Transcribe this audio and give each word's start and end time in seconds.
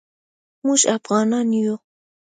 موږ 0.65 0.81
افعانان 0.95 1.49
یو 1.61 1.75